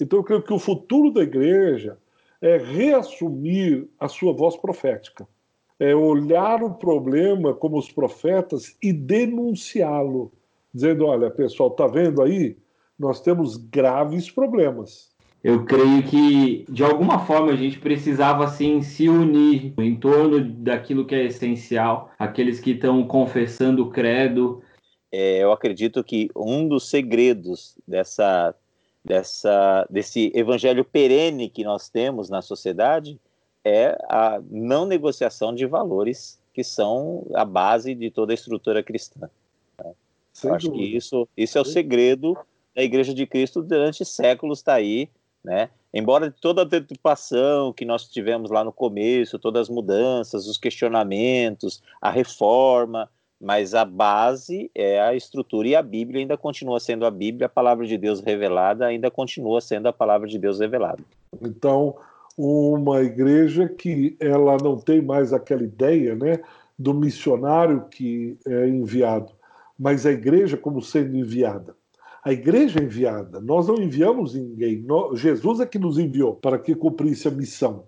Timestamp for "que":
0.42-0.52, 16.02-16.66, 21.06-21.14, 22.58-22.72, 26.02-26.28, 31.48-31.64, 36.52-36.62, 40.70-40.82, 47.72-47.84, 63.68-64.16, 67.90-68.38, 75.66-75.78, 76.58-76.74